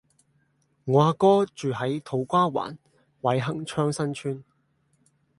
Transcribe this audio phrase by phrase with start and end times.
[0.85, 2.75] 我阿哥住喺土瓜灣
[3.21, 4.41] 偉恆昌新邨